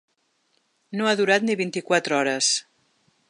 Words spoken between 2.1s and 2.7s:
hores.